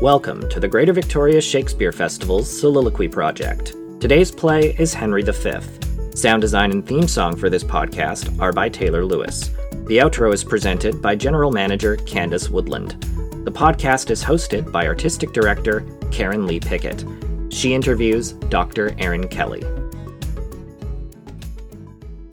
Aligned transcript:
Welcome 0.00 0.48
to 0.50 0.60
the 0.60 0.68
Greater 0.68 0.92
Victoria 0.92 1.40
Shakespeare 1.40 1.90
Festival's 1.90 2.48
Soliloquy 2.48 3.08
Project. 3.08 3.74
Today's 3.98 4.30
play 4.30 4.76
is 4.78 4.94
Henry 4.94 5.24
V. 5.24 5.58
Sound 6.14 6.40
design 6.40 6.70
and 6.70 6.86
theme 6.86 7.08
song 7.08 7.34
for 7.34 7.50
this 7.50 7.64
podcast 7.64 8.40
are 8.40 8.52
by 8.52 8.68
Taylor 8.68 9.04
Lewis. 9.04 9.48
The 9.88 9.98
outro 9.98 10.32
is 10.32 10.44
presented 10.44 11.02
by 11.02 11.16
General 11.16 11.50
Manager 11.50 11.96
Candace 11.96 12.48
Woodland. 12.48 12.92
The 13.44 13.50
podcast 13.50 14.10
is 14.10 14.22
hosted 14.22 14.70
by 14.70 14.86
Artistic 14.86 15.32
Director 15.32 15.84
Karen 16.12 16.46
Lee 16.46 16.60
Pickett. 16.60 17.04
She 17.48 17.74
interviews 17.74 18.34
Dr. 18.34 18.94
Erin 19.00 19.26
Kelly. 19.26 19.64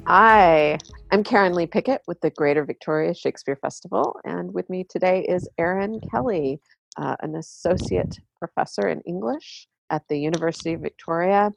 Hi, 0.05 0.77
I'm 1.09 1.23
Karen 1.23 1.53
Lee 1.53 1.65
Pickett 1.65 2.03
with 2.05 2.21
the 2.21 2.29
Greater 2.29 2.63
Victoria 2.63 3.15
Shakespeare 3.15 3.55
Festival, 3.55 4.19
and 4.23 4.53
with 4.53 4.69
me 4.69 4.83
today 4.83 5.25
is 5.27 5.49
Erin 5.57 5.99
Kelly, 6.11 6.59
uh, 6.97 7.15
an 7.21 7.35
associate 7.35 8.19
professor 8.39 8.87
in 8.87 9.01
English 9.01 9.67
at 9.89 10.03
the 10.09 10.17
University 10.19 10.73
of 10.73 10.81
Victoria. 10.81 11.51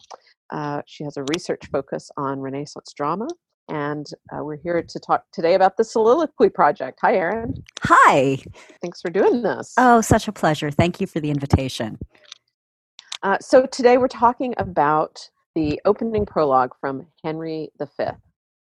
Uh, 0.51 0.83
she 0.87 1.05
has 1.05 1.17
a 1.17 1.25
research 1.35 1.67
focus 1.71 2.11
on 2.17 2.41
Renaissance 2.41 2.93
drama. 2.97 3.29
And 3.71 4.07
uh, 4.33 4.43
we're 4.43 4.57
here 4.57 4.83
to 4.83 4.99
talk 4.99 5.25
today 5.31 5.55
about 5.55 5.77
the 5.77 5.85
Soliloquy 5.85 6.49
Project. 6.49 6.99
Hi, 7.03 7.17
Erin. 7.17 7.55
Hi. 7.83 8.39
Thanks 8.81 9.03
for 9.03 9.11
doing 9.11 9.43
this. 9.43 9.75
Oh, 9.77 10.01
such 10.01 10.27
a 10.27 10.33
pleasure. 10.33 10.71
Thank 10.71 11.01
you 11.01 11.07
for 11.07 11.21
the 11.21 11.31
invitation. 11.31 11.99
Uh, 13.23 13.37
so, 13.41 13.67
today 13.67 13.99
we're 13.99 14.09
talking 14.09 14.55
about 14.57 15.29
the 15.55 15.81
opening 15.85 16.25
prologue 16.25 16.73
from 16.81 17.07
Henry 17.23 17.69
V. 17.79 18.05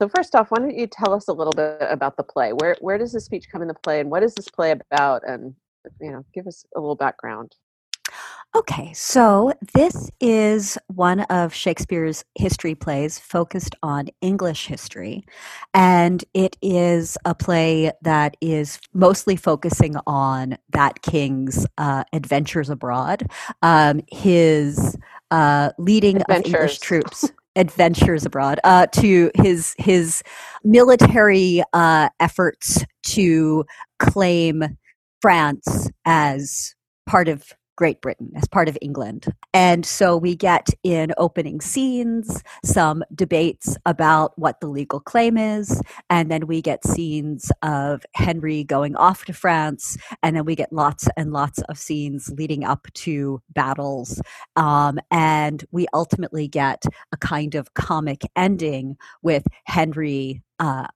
So, 0.00 0.08
first 0.14 0.36
off, 0.36 0.50
why 0.50 0.58
don't 0.58 0.76
you 0.76 0.86
tell 0.86 1.12
us 1.14 1.26
a 1.28 1.32
little 1.32 1.52
bit 1.52 1.78
about 1.80 2.16
the 2.16 2.22
play? 2.22 2.52
Where, 2.52 2.76
where 2.80 2.98
does 2.98 3.12
the 3.12 3.20
speech 3.20 3.46
come 3.50 3.62
into 3.62 3.74
play, 3.74 3.98
and 3.98 4.10
what 4.10 4.22
is 4.22 4.34
this 4.34 4.48
play 4.48 4.72
about? 4.72 5.22
And 5.26 5.54
you 6.00 6.12
know, 6.12 6.24
give 6.34 6.46
us 6.46 6.64
a 6.76 6.80
little 6.80 6.96
background. 6.96 7.56
Okay, 8.54 8.92
so 8.92 9.54
this 9.72 10.10
is 10.20 10.76
one 10.88 11.20
of 11.20 11.54
Shakespeare's 11.54 12.22
history 12.34 12.74
plays 12.74 13.18
focused 13.18 13.74
on 13.82 14.08
English 14.20 14.66
history. 14.66 15.24
And 15.72 16.22
it 16.34 16.58
is 16.60 17.16
a 17.24 17.34
play 17.34 17.92
that 18.02 18.36
is 18.42 18.78
mostly 18.92 19.36
focusing 19.36 19.96
on 20.06 20.58
that 20.70 21.00
king's 21.00 21.66
uh, 21.78 22.04
adventures 22.12 22.68
abroad, 22.68 23.26
um, 23.62 24.02
his 24.10 24.98
uh, 25.30 25.70
leading 25.78 26.20
adventures. 26.20 26.52
of 26.52 26.54
English 26.54 26.78
troops. 26.80 27.32
adventures 27.56 28.24
abroad 28.26 28.60
uh, 28.64 28.86
to 28.86 29.30
his 29.34 29.74
his 29.78 30.22
military 30.64 31.62
uh, 31.72 32.08
efforts 32.20 32.84
to 33.02 33.64
claim 33.98 34.76
France 35.22 35.88
as 36.04 36.74
part 37.06 37.28
of 37.28 37.52
Great 37.76 38.02
Britain, 38.02 38.30
as 38.36 38.46
part 38.46 38.68
of 38.68 38.76
England. 38.82 39.26
And 39.54 39.86
so 39.86 40.16
we 40.16 40.36
get 40.36 40.68
in 40.84 41.12
opening 41.16 41.60
scenes 41.60 42.42
some 42.64 43.02
debates 43.14 43.76
about 43.86 44.38
what 44.38 44.60
the 44.60 44.68
legal 44.68 45.00
claim 45.00 45.38
is, 45.38 45.80
and 46.10 46.30
then 46.30 46.46
we 46.46 46.60
get 46.60 46.86
scenes 46.86 47.50
of 47.62 48.04
Henry 48.14 48.62
going 48.62 48.94
off 48.96 49.24
to 49.24 49.32
France, 49.32 49.96
and 50.22 50.36
then 50.36 50.44
we 50.44 50.54
get 50.54 50.72
lots 50.72 51.08
and 51.16 51.32
lots 51.32 51.62
of 51.62 51.78
scenes 51.78 52.30
leading 52.36 52.62
up 52.62 52.86
to 52.94 53.40
battles. 53.54 54.20
Um, 54.56 54.98
and 55.10 55.64
we 55.72 55.86
ultimately 55.94 56.48
get 56.48 56.84
a 57.10 57.16
kind 57.16 57.54
of 57.54 57.72
comic 57.74 58.22
ending 58.36 58.96
with 59.22 59.46
Henry. 59.64 60.42
Uh, 60.58 60.88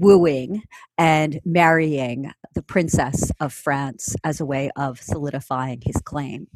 wooing 0.00 0.64
and 0.98 1.40
marrying 1.44 2.32
the 2.54 2.62
princess 2.62 3.30
of 3.40 3.52
France 3.52 4.16
as 4.24 4.40
a 4.40 4.46
way 4.46 4.70
of 4.76 5.00
solidifying 5.00 5.82
his 5.84 5.96
claim. 5.98 6.48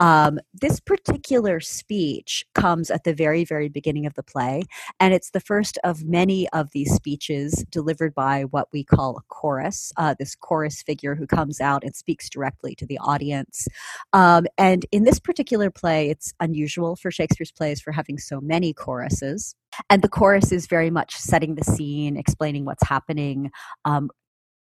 Um, 0.00 0.38
this 0.54 0.80
particular 0.80 1.60
speech 1.60 2.44
comes 2.54 2.90
at 2.90 3.04
the 3.04 3.14
very, 3.14 3.44
very 3.44 3.68
beginning 3.68 4.06
of 4.06 4.14
the 4.14 4.22
play, 4.22 4.62
and 5.00 5.12
it's 5.12 5.30
the 5.30 5.40
first 5.40 5.78
of 5.84 6.04
many 6.04 6.48
of 6.50 6.70
these 6.70 6.92
speeches 6.92 7.64
delivered 7.70 8.14
by 8.14 8.42
what 8.42 8.68
we 8.72 8.84
call 8.84 9.16
a 9.16 9.22
chorus, 9.28 9.92
uh, 9.96 10.14
this 10.18 10.34
chorus 10.34 10.82
figure 10.82 11.14
who 11.14 11.26
comes 11.26 11.60
out 11.60 11.82
and 11.84 11.96
speaks 11.96 12.28
directly 12.28 12.74
to 12.76 12.86
the 12.86 12.98
audience. 12.98 13.66
Um, 14.12 14.46
and 14.56 14.86
in 14.92 15.04
this 15.04 15.18
particular 15.18 15.70
play, 15.70 16.10
it's 16.10 16.32
unusual 16.40 16.96
for 16.96 17.10
Shakespeare's 17.10 17.52
plays 17.52 17.80
for 17.80 17.92
having 17.92 18.18
so 18.18 18.40
many 18.40 18.72
choruses. 18.72 19.54
And 19.90 20.02
the 20.02 20.08
chorus 20.08 20.52
is 20.52 20.66
very 20.66 20.90
much 20.90 21.14
setting 21.16 21.54
the 21.54 21.64
scene, 21.64 22.16
explaining 22.16 22.64
what's 22.64 22.86
happening, 22.86 23.50
um, 23.84 24.10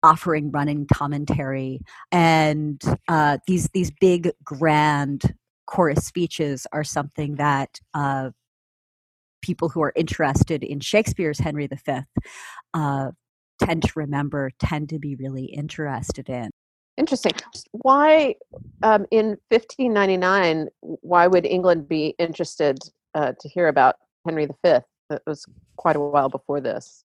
offering 0.03 0.51
running 0.51 0.85
commentary 0.93 1.79
and 2.11 2.81
uh, 3.07 3.37
these 3.47 3.69
these 3.73 3.91
big 3.99 4.31
grand 4.43 5.33
chorus 5.65 6.05
speeches 6.05 6.67
are 6.71 6.83
something 6.83 7.35
that 7.35 7.79
uh, 7.93 8.29
people 9.41 9.69
who 9.69 9.81
are 9.81 9.93
interested 9.95 10.63
in 10.63 10.79
Shakespeare's 10.79 11.39
Henry 11.39 11.67
V 11.67 12.01
uh, 12.73 13.11
tend 13.59 13.83
to 13.83 13.91
remember, 13.95 14.51
tend 14.59 14.89
to 14.89 14.99
be 14.99 15.15
really 15.15 15.45
interested 15.45 16.29
in. 16.29 16.49
Interesting. 16.97 17.33
Why, 17.71 18.35
um, 18.83 19.05
in 19.11 19.37
1599, 19.49 20.67
why 20.81 21.27
would 21.27 21.45
England 21.45 21.87
be 21.87 22.15
interested 22.19 22.77
uh, 23.15 23.33
to 23.39 23.49
hear 23.49 23.67
about 23.67 23.95
Henry 24.25 24.45
V? 24.45 24.53
It 25.09 25.21
was 25.27 25.45
quite 25.75 25.95
a 25.95 25.99
while 25.99 26.29
before 26.29 26.61
this. 26.61 27.03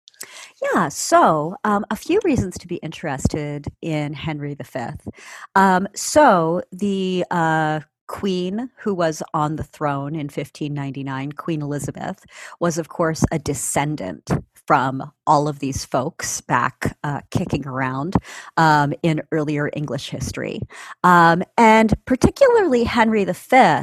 Yeah, 0.62 0.90
so 0.90 1.56
um, 1.64 1.86
a 1.90 1.96
few 1.96 2.20
reasons 2.24 2.58
to 2.60 2.68
be 2.68 2.78
interested 2.78 3.68
in 3.82 4.14
Henry 4.14 4.56
V. 4.56 4.80
Um, 5.56 5.88
so 5.96 6.62
the 6.72 7.26
uh, 7.32 7.82
queen 8.08 8.70
who 8.78 8.94
was 8.94 9.24
on 9.34 9.56
the 9.56 9.64
throne 9.64 10.16
in 10.16 10.28
1599, 10.28 11.32
Queen 11.34 11.62
Elizabeth, 11.62 12.26
was 12.60 12.78
of 12.78 12.90
course 12.90 13.24
a 13.32 13.40
descendant 13.40 14.30
from 14.72 15.12
all 15.28 15.48
of 15.50 15.60
these 15.60 15.86
folks 15.86 16.42
back 16.42 16.98
uh, 17.04 17.22
kicking 17.30 17.68
around 17.68 18.16
um, 18.58 18.94
in 19.04 19.22
earlier 19.32 19.70
English 19.74 20.10
history. 20.10 20.62
Um, 21.04 21.44
and 21.58 21.94
particularly 22.06 22.84
Henry 22.86 23.26
V 23.26 23.82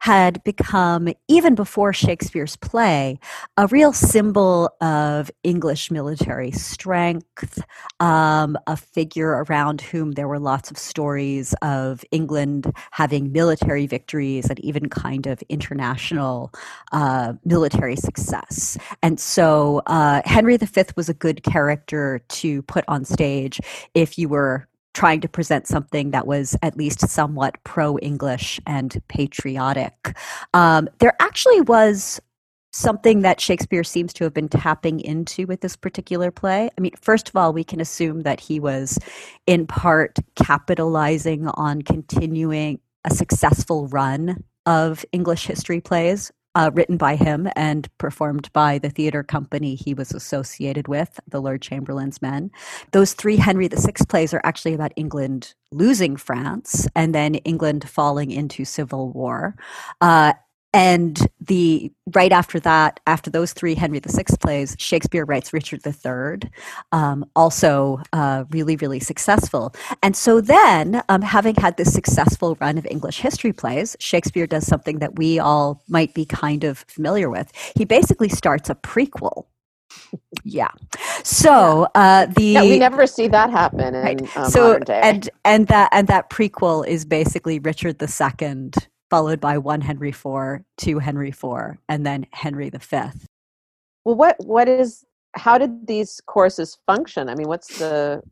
had 0.00 0.42
become, 0.44 1.08
even 1.28 1.54
before 1.54 1.92
Shakespeare's 1.92 2.56
play, 2.56 3.18
a 3.56 3.66
real 3.68 3.92
symbol 3.92 4.70
of 4.80 5.30
English 5.42 5.90
military 5.90 6.50
strength, 6.52 7.62
um, 8.00 8.58
a 8.66 8.76
figure 8.76 9.44
around 9.44 9.80
whom 9.80 10.12
there 10.12 10.28
were 10.28 10.38
lots 10.38 10.70
of 10.70 10.78
stories 10.78 11.54
of 11.62 12.04
England 12.12 12.72
having 12.90 13.30
military 13.30 13.86
victories 13.86 14.48
and 14.50 14.58
even 14.60 14.88
kind 14.88 15.26
of 15.26 15.42
international 15.48 16.50
uh, 16.92 17.34
military 17.44 17.96
success. 17.96 18.76
And 19.02 19.20
so 19.20 19.82
uh, 19.86 20.22
Henry 20.30 20.56
V 20.56 20.82
was 20.96 21.08
a 21.08 21.14
good 21.14 21.42
character 21.42 22.20
to 22.28 22.62
put 22.62 22.84
on 22.86 23.04
stage 23.04 23.60
if 23.94 24.16
you 24.16 24.28
were 24.28 24.68
trying 24.94 25.20
to 25.20 25.28
present 25.28 25.66
something 25.66 26.12
that 26.12 26.24
was 26.24 26.56
at 26.62 26.76
least 26.76 27.00
somewhat 27.08 27.56
pro 27.64 27.98
English 27.98 28.60
and 28.64 29.02
patriotic. 29.08 30.16
Um, 30.54 30.88
there 31.00 31.16
actually 31.20 31.60
was 31.62 32.20
something 32.72 33.22
that 33.22 33.40
Shakespeare 33.40 33.82
seems 33.82 34.12
to 34.12 34.24
have 34.24 34.32
been 34.32 34.48
tapping 34.48 35.00
into 35.00 35.48
with 35.48 35.62
this 35.62 35.74
particular 35.74 36.30
play. 36.30 36.70
I 36.78 36.80
mean, 36.80 36.92
first 37.00 37.28
of 37.28 37.34
all, 37.34 37.52
we 37.52 37.64
can 37.64 37.80
assume 37.80 38.20
that 38.20 38.38
he 38.38 38.60
was 38.60 39.00
in 39.48 39.66
part 39.66 40.16
capitalizing 40.36 41.48
on 41.48 41.82
continuing 41.82 42.78
a 43.04 43.12
successful 43.12 43.88
run 43.88 44.44
of 44.64 45.04
English 45.10 45.46
history 45.46 45.80
plays 45.80 46.30
uh, 46.54 46.70
written 46.74 46.96
by 46.96 47.16
him 47.16 47.48
and 47.56 47.88
performed 47.98 48.52
by 48.52 48.78
the 48.78 48.90
theater 48.90 49.22
company 49.22 49.74
he 49.74 49.94
was 49.94 50.12
associated 50.12 50.88
with, 50.88 51.20
the 51.28 51.40
Lord 51.40 51.62
Chamberlain's 51.62 52.20
Men. 52.20 52.50
Those 52.92 53.12
three 53.12 53.36
Henry 53.36 53.68
VI 53.68 53.92
plays 54.08 54.34
are 54.34 54.40
actually 54.44 54.74
about 54.74 54.92
England 54.96 55.54
losing 55.72 56.16
France 56.16 56.88
and 56.96 57.14
then 57.14 57.36
England 57.36 57.88
falling 57.88 58.30
into 58.30 58.64
civil 58.64 59.10
war. 59.12 59.54
Uh, 60.00 60.32
and 60.72 61.18
the 61.40 61.92
right 62.14 62.32
after 62.32 62.60
that, 62.60 63.00
after 63.06 63.30
those 63.30 63.52
three 63.52 63.74
Henry 63.74 64.00
VI 64.00 64.24
plays, 64.40 64.76
Shakespeare 64.78 65.24
writes 65.24 65.52
Richard 65.52 65.80
III, 65.84 66.50
um, 66.92 67.24
also 67.34 68.00
uh, 68.12 68.44
really, 68.50 68.76
really 68.76 69.00
successful. 69.00 69.74
And 70.02 70.16
so 70.16 70.40
then, 70.40 71.02
um, 71.08 71.22
having 71.22 71.56
had 71.56 71.76
this 71.76 71.92
successful 71.92 72.56
run 72.60 72.78
of 72.78 72.86
English 72.86 73.20
history 73.20 73.52
plays, 73.52 73.96
Shakespeare 73.98 74.46
does 74.46 74.66
something 74.66 74.98
that 75.00 75.16
we 75.16 75.38
all 75.38 75.82
might 75.88 76.14
be 76.14 76.24
kind 76.24 76.62
of 76.64 76.84
familiar 76.88 77.28
with. 77.30 77.50
He 77.76 77.84
basically 77.84 78.28
starts 78.28 78.70
a 78.70 78.74
prequel 78.74 79.46
yeah. 80.44 80.70
So 81.24 81.86
uh, 81.94 82.26
the 82.26 82.44
yeah, 82.44 82.62
we 82.62 82.78
never 82.78 83.06
see 83.06 83.28
that 83.28 83.50
happen 83.50 83.94
in 83.94 84.02
right. 84.02 84.36
um, 84.36 84.50
so. 84.50 84.78
And 84.88 85.28
and 85.44 85.66
that 85.68 85.90
and 85.92 86.08
that 86.08 86.30
prequel 86.30 86.86
is 86.86 87.04
basically 87.04 87.58
Richard 87.58 88.00
II 88.00 88.70
followed 89.10 89.40
by 89.40 89.58
one 89.58 89.80
Henry 89.80 90.10
IV, 90.10 90.62
two 90.78 90.98
Henry 90.98 91.30
IV, 91.30 91.78
and 91.88 92.06
then 92.06 92.26
Henry 92.32 92.70
V. 92.70 92.96
Well, 94.04 94.16
what 94.16 94.36
what 94.38 94.68
is 94.68 95.04
how 95.34 95.58
did 95.58 95.86
these 95.86 96.20
courses 96.26 96.78
function? 96.86 97.28
I 97.28 97.34
mean, 97.34 97.48
what's 97.48 97.78
the 97.78 98.22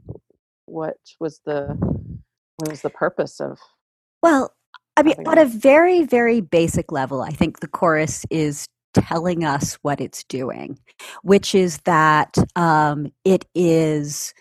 what 0.67 0.97
was 1.21 1.41
the 1.45 1.77
what 2.57 2.71
was 2.71 2.83
the 2.83 2.91
purpose 2.91 3.41
of 3.41 3.59
Well, 4.23 4.53
I 4.97 5.03
mean, 5.03 5.15
on 5.27 5.39
a 5.39 5.45
very, 5.45 6.05
very 6.05 6.41
basic 6.41 6.91
level, 6.91 7.23
I 7.23 7.31
think 7.31 7.61
the 7.61 7.69
chorus 7.69 8.25
is 8.31 8.67
telling 8.95 9.45
us 9.45 9.75
what 9.83 10.01
it's 10.01 10.25
doing, 10.25 10.79
which 11.23 11.55
is 11.55 11.79
that 11.85 12.35
um, 12.57 13.13
it 13.25 13.45
is 13.55 14.35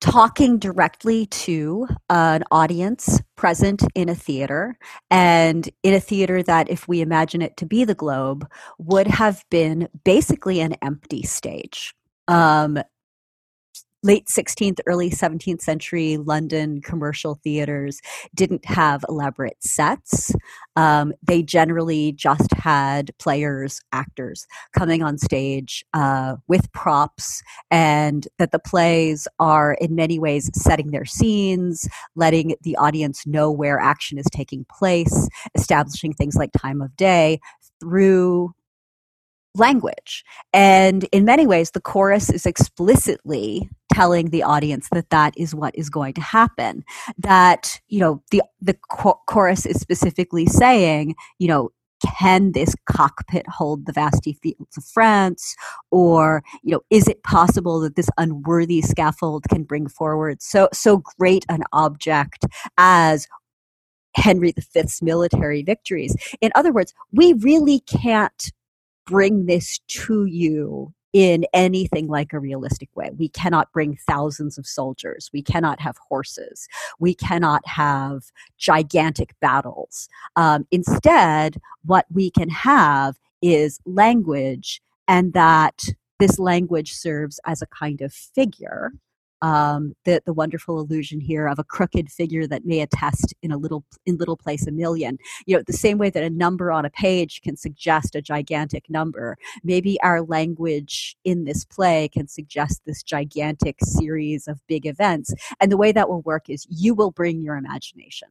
talking 0.00 0.58
directly 0.58 1.26
to 1.26 1.88
an 2.10 2.44
audience 2.50 3.20
present 3.36 3.82
in 3.94 4.08
a 4.08 4.14
theater 4.14 4.78
and 5.10 5.68
in 5.82 5.94
a 5.94 6.00
theater 6.00 6.42
that 6.42 6.70
if 6.70 6.86
we 6.86 7.00
imagine 7.00 7.42
it 7.42 7.56
to 7.56 7.66
be 7.66 7.84
the 7.84 7.94
globe 7.94 8.46
would 8.78 9.06
have 9.06 9.44
been 9.50 9.88
basically 10.04 10.60
an 10.60 10.74
empty 10.82 11.22
stage. 11.22 11.94
Um, 12.28 12.78
late 14.06 14.26
16th, 14.26 14.78
early 14.86 15.10
17th 15.10 15.60
century 15.60 16.16
London 16.16 16.80
commercial 16.80 17.40
theaters 17.42 18.00
didn't 18.36 18.64
have 18.64 19.04
elaborate 19.08 19.56
sets. 19.60 20.32
Um, 20.76 21.12
they 21.26 21.42
generally 21.42 22.12
just 22.12 22.54
had 22.54 23.10
players, 23.18 23.80
actors 23.92 24.46
coming 24.72 25.02
on 25.02 25.18
stage 25.18 25.84
uh, 25.92 26.36
with 26.46 26.70
props, 26.70 27.42
and 27.72 28.28
that 28.38 28.52
the 28.52 28.60
plays 28.60 29.26
are 29.40 29.74
in 29.80 29.96
many 29.96 30.20
ways 30.20 30.50
setting 30.54 30.92
their 30.92 31.04
scenes, 31.04 31.88
letting 32.14 32.54
the 32.62 32.76
audience 32.76 33.26
know 33.26 33.50
where 33.50 33.80
action 33.80 34.18
is 34.18 34.26
taking 34.30 34.64
place, 34.70 35.28
establishing 35.56 36.12
things 36.12 36.36
like 36.36 36.50
time 36.52 36.80
of 36.80 36.94
day 36.94 37.40
through 37.80 38.54
language. 39.58 40.24
And 40.52 41.04
in 41.12 41.24
many 41.24 41.46
ways, 41.46 41.70
the 41.70 41.80
chorus 41.80 42.30
is 42.30 42.46
explicitly 42.46 43.68
telling 43.92 44.30
the 44.30 44.42
audience 44.42 44.88
that 44.92 45.10
that 45.10 45.34
is 45.36 45.54
what 45.54 45.74
is 45.76 45.88
going 45.88 46.14
to 46.14 46.20
happen. 46.20 46.84
That, 47.18 47.80
you 47.88 48.00
know, 48.00 48.22
the, 48.30 48.42
the 48.60 48.74
chorus 49.26 49.66
is 49.66 49.80
specifically 49.80 50.46
saying, 50.46 51.14
you 51.38 51.48
know, 51.48 51.70
can 52.18 52.52
this 52.52 52.74
cockpit 52.84 53.48
hold 53.48 53.86
the 53.86 53.92
vasty 53.92 54.34
fields 54.34 54.76
of 54.76 54.84
France? 54.84 55.56
Or, 55.90 56.42
you 56.62 56.72
know, 56.72 56.80
is 56.90 57.08
it 57.08 57.22
possible 57.22 57.80
that 57.80 57.96
this 57.96 58.10
unworthy 58.18 58.82
scaffold 58.82 59.44
can 59.48 59.64
bring 59.64 59.88
forward 59.88 60.42
so, 60.42 60.68
so 60.72 61.02
great 61.18 61.46
an 61.48 61.62
object 61.72 62.44
as 62.76 63.26
Henry 64.14 64.52
V's 64.52 65.00
military 65.02 65.62
victories? 65.62 66.14
In 66.40 66.50
other 66.54 66.72
words, 66.72 66.92
we 67.12 67.32
really 67.34 67.80
can't 67.80 68.52
bring 69.06 69.46
this 69.46 69.78
to 69.88 70.26
you 70.26 70.92
in 71.12 71.46
anything 71.54 72.08
like 72.08 72.34
a 72.34 72.38
realistic 72.38 72.90
way. 72.94 73.10
We 73.16 73.30
cannot 73.30 73.72
bring 73.72 73.96
thousands 74.06 74.58
of 74.58 74.66
soldiers. 74.66 75.30
We 75.32 75.40
cannot 75.40 75.80
have 75.80 75.96
horses. 75.96 76.68
We 76.98 77.14
cannot 77.14 77.66
have 77.66 78.24
gigantic 78.58 79.34
battles. 79.40 80.08
Um, 80.36 80.66
instead, 80.70 81.58
what 81.86 82.04
we 82.12 82.30
can 82.30 82.50
have 82.50 83.16
is 83.40 83.80
language, 83.86 84.82
and 85.08 85.32
that 85.32 85.84
this 86.18 86.38
language 86.38 86.92
serves 86.92 87.40
as 87.46 87.62
a 87.62 87.66
kind 87.66 88.02
of 88.02 88.12
figure 88.12 88.92
um, 89.42 89.94
the 90.04 90.22
the 90.24 90.32
wonderful 90.32 90.80
illusion 90.80 91.20
here 91.20 91.46
of 91.46 91.58
a 91.58 91.64
crooked 91.64 92.10
figure 92.10 92.46
that 92.46 92.64
may 92.64 92.80
attest 92.80 93.34
in 93.42 93.52
a 93.52 93.56
little 93.56 93.84
in 94.06 94.16
little 94.16 94.36
place 94.36 94.66
a 94.66 94.72
million. 94.72 95.18
You 95.46 95.56
know, 95.56 95.62
the 95.66 95.72
same 95.72 95.98
way 95.98 96.10
that 96.10 96.22
a 96.22 96.30
number 96.30 96.72
on 96.72 96.84
a 96.84 96.90
page 96.90 97.42
can 97.42 97.56
suggest 97.56 98.14
a 98.14 98.22
gigantic 98.22 98.88
number, 98.88 99.36
maybe 99.62 100.00
our 100.02 100.22
language 100.22 101.16
in 101.24 101.44
this 101.44 101.64
play 101.64 102.08
can 102.08 102.28
suggest 102.28 102.82
this 102.86 103.02
gigantic 103.02 103.76
series 103.82 104.48
of 104.48 104.66
big 104.66 104.86
events. 104.86 105.34
And 105.60 105.70
the 105.70 105.76
way 105.76 105.92
that 105.92 106.08
will 106.08 106.22
work 106.22 106.48
is 106.48 106.66
you 106.70 106.94
will 106.94 107.10
bring 107.10 107.42
your 107.42 107.56
imagination. 107.56 108.28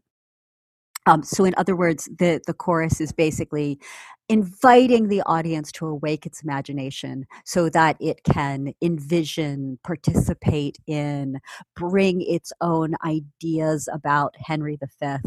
Um, 1.05 1.23
so, 1.23 1.45
in 1.45 1.53
other 1.57 1.75
words, 1.75 2.09
the, 2.17 2.41
the 2.45 2.53
chorus 2.53 2.99
is 2.99 3.11
basically 3.11 3.79
inviting 4.27 5.07
the 5.07 5.21
audience 5.21 5.71
to 5.71 5.85
awake 5.85 6.25
its 6.25 6.41
imagination 6.41 7.25
so 7.45 7.69
that 7.69 7.95
it 7.99 8.23
can 8.23 8.73
envision, 8.81 9.77
participate 9.83 10.77
in, 10.87 11.39
bring 11.75 12.21
its 12.21 12.51
own 12.59 12.95
ideas 13.05 13.87
about 13.93 14.35
Henry 14.39 14.79
V 14.99 15.17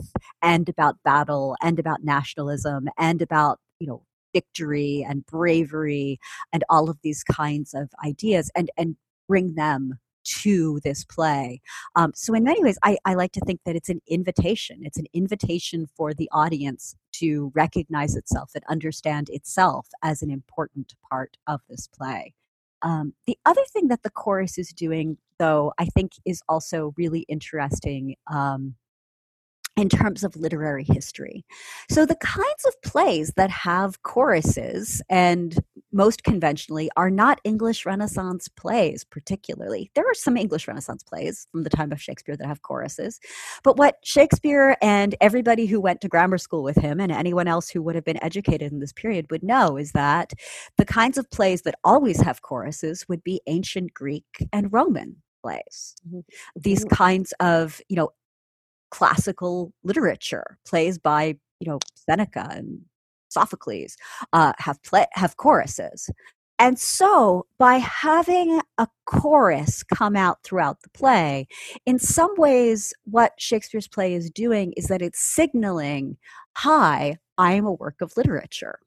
and 0.43 0.69
about 0.69 0.97
battle 1.05 1.57
and 1.63 1.79
about 1.79 2.03
nationalism 2.03 2.89
and 2.99 3.23
about, 3.23 3.61
you 3.79 3.87
know, 3.87 4.03
victory 4.35 5.07
and 5.09 5.25
bravery 5.27 6.19
and 6.53 6.65
all 6.69 6.91
of 6.91 6.99
these 7.03 7.23
kinds 7.23 7.73
of 7.75 7.89
ideas 8.05 8.51
and, 8.57 8.71
and 8.77 8.97
bring 9.29 9.55
them 9.55 9.99
to 10.43 10.81
this 10.85 11.05
play. 11.05 11.61
Um, 11.97 12.13
so, 12.15 12.35
in 12.35 12.45
many 12.45 12.63
ways, 12.63 12.79
I, 12.85 12.99
I 13.05 13.15
like 13.15 13.33
to 13.33 13.41
think 13.41 13.61
that 13.65 13.77
it's 13.77 13.89
an 13.89 14.01
invitation. 14.07 14.81
It's 14.83 14.99
an 14.99 15.07
invitation 15.13 15.87
for 15.97 16.15
the 16.15 16.29
audience 16.33 16.97
to 17.13 17.51
recognize 17.55 18.17
itself 18.17 18.51
and 18.55 18.65
understand 18.69 19.29
itself 19.31 19.89
as 20.03 20.23
an 20.23 20.31
important 20.31 20.95
part 21.11 21.37
of 21.47 21.61
this 21.69 21.89
play. 21.89 22.35
Um, 22.83 23.15
the 23.27 23.39
other 23.45 23.65
thing 23.73 23.89
that 23.89 24.03
the 24.03 24.11
chorus 24.11 24.59
is 24.59 24.73
doing, 24.73 25.19
though, 25.39 25.73
I 25.79 25.87
think 25.87 26.13
is 26.25 26.43
also 26.49 26.95
really 26.97 27.21
interesting. 27.29 28.17
Um, 28.33 28.77
in 29.79 29.89
terms 29.89 30.25
of 30.25 30.35
literary 30.37 30.85
history. 30.85 31.45
So, 31.89 32.05
the 32.05 32.17
kinds 32.17 32.65
of 32.67 32.83
plays 32.83 33.33
that 33.37 33.51
have 33.51 34.03
choruses, 34.03 35.01
and 35.09 35.57
most 35.93 36.25
conventionally, 36.25 36.91
are 36.97 37.11
not 37.11 37.41
English 37.45 37.87
Renaissance 37.87 38.49
plays, 38.49 39.05
particularly. 39.05 39.91
There 39.95 40.05
are 40.05 40.15
some 40.15 40.37
English 40.37 40.67
Renaissance 40.67 41.05
plays 41.05 41.47
from 41.53 41.63
the 41.63 41.71
time 41.71 41.93
of 41.93 42.03
Shakespeare 42.03 42.37
that 42.37 42.47
have 42.47 42.63
choruses. 42.63 43.21
But 43.63 43.77
what 43.77 43.99
Shakespeare 44.03 44.77
and 44.83 45.15
everybody 45.21 45.67
who 45.67 45.81
went 45.81 46.01
to 46.01 46.09
grammar 46.09 46.39
school 46.39 46.65
with 46.65 46.77
him, 46.77 47.01
and 47.01 47.13
anyone 47.13 47.47
else 47.47 47.71
who 47.71 47.81
would 47.83 47.95
have 47.95 48.05
been 48.05 48.23
educated 48.23 48.73
in 48.73 48.81
this 48.81 48.93
period, 48.93 49.31
would 49.31 49.45
know 49.45 49.77
is 49.77 49.93
that 49.93 50.33
the 50.77 50.85
kinds 50.85 51.19
of 51.19 51.31
plays 51.31 51.63
that 51.63 51.77
always 51.85 52.21
have 52.21 52.43
choruses 52.43 53.09
would 53.09 53.23
be 53.23 53.41
ancient 53.47 53.95
Greek 53.95 54.25
and 54.53 54.73
Roman 54.73 55.23
plays. 55.41 55.95
Mm-hmm. 56.07 56.21
These 56.57 56.85
mm-hmm. 56.85 56.95
kinds 56.95 57.33
of, 57.41 57.81
you 57.89 57.97
know, 57.97 58.11
classical 58.91 59.73
literature, 59.85 60.59
plays 60.67 60.99
by 60.99 61.37
you 61.61 61.71
know 61.71 61.79
Seneca 61.95 62.49
and 62.51 62.81
Sophocles, 63.29 63.97
uh, 64.33 64.53
have 64.59 64.83
play, 64.83 65.07
have 65.13 65.37
choruses. 65.37 66.11
And 66.61 66.77
so, 66.79 67.47
by 67.59 67.77
having 67.77 68.61
a 68.79 68.89
chorus 69.07 69.85
come 69.85 70.17
out 70.17 70.43
throughout 70.43 70.83
the 70.83 70.91
play, 70.91 71.47
in 71.87 72.01
some 72.01 72.35
ways, 72.37 72.93
what 73.05 73.33
Shakespeare's 73.39 73.87
play 73.87 74.15
is 74.15 74.29
doing 74.29 74.73
is 74.77 74.87
that 74.87 75.01
it's 75.01 75.21
signaling, 75.21 76.17
Hi, 76.57 77.19
I 77.37 77.53
am 77.53 77.65
a 77.65 77.73
work 77.73 78.01
of 78.01 78.17
literature. 78.17 78.81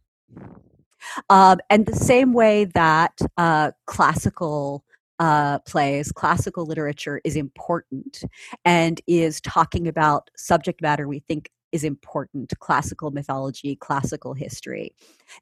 Um, 1.30 1.60
and 1.70 1.86
the 1.86 1.96
same 1.96 2.34
way 2.34 2.66
that 2.66 3.18
uh, 3.38 3.72
classical 3.88 4.84
uh, 5.22 5.60
plays, 5.60 6.12
classical 6.12 6.66
literature 6.66 7.22
is 7.24 7.36
important 7.36 8.24
and 8.66 9.00
is 9.06 9.40
talking 9.42 9.88
about 9.88 10.32
subject 10.36 10.82
matter 10.82 11.08
we 11.08 11.20
think 11.20 11.52
is 11.72 11.84
important 11.84 12.54
classical 12.60 13.12
mythology, 13.12 13.76
classical 13.76 14.34
history. 14.34 14.94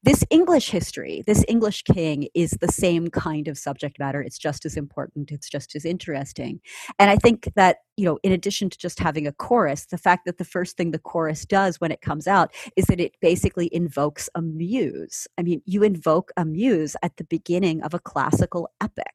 This 0.04 0.24
English 0.30 0.70
history, 0.70 1.24
this 1.26 1.44
English 1.48 1.84
king, 1.84 2.28
is 2.34 2.52
the 2.52 2.68
same 2.68 3.10
kind 3.10 3.48
of 3.48 3.58
subject 3.58 4.00
matter. 4.00 4.22
It's 4.22 4.38
just 4.38 4.66
as 4.66 4.78
important, 4.78 5.32
it's 5.32 5.50
just 5.50 5.76
as 5.76 5.86
interesting. 5.86 6.62
And 6.98 7.10
I 7.10 7.16
think 7.16 7.52
that, 7.56 7.78
you 7.98 8.06
know, 8.06 8.20
in 8.24 8.32
addition 8.32 8.70
to 8.70 8.78
just 8.78 9.00
having 9.00 9.28
a 9.28 9.32
chorus, 9.32 9.86
the 9.86 9.98
fact 9.98 10.26
that 10.26 10.38
the 10.38 10.46
first 10.46 10.78
thing 10.78 10.92
the 10.92 11.00
chorus 11.00 11.46
does 11.46 11.82
when 11.82 11.92
it 11.92 12.02
comes 12.02 12.28
out 12.28 12.54
is 12.76 12.86
that 12.86 13.00
it 13.00 13.16
basically 13.22 13.74
invokes 13.74 14.30
a 14.36 14.42
muse. 14.42 15.28
I 15.38 15.44
mean, 15.44 15.62
you 15.66 15.84
invoke 15.84 16.32
a 16.38 16.46
muse 16.46 16.96
at 17.04 17.18
the 17.18 17.24
beginning 17.26 17.82
of 17.84 17.94
a 17.94 18.00
classical 18.00 18.70
epic. 18.82 19.14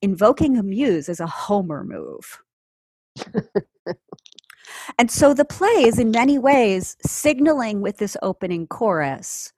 Invoking 0.00 0.56
a 0.56 0.62
muse 0.62 1.08
is 1.08 1.20
a 1.20 1.26
Homer 1.26 1.84
move. 1.84 2.42
And 4.98 5.10
so 5.10 5.34
the 5.34 5.44
play 5.44 5.84
is 5.84 5.98
in 5.98 6.10
many 6.10 6.38
ways 6.38 6.96
signaling 7.06 7.80
with 7.80 7.98
this 7.98 8.16
opening 8.22 8.66
chorus 8.66 9.52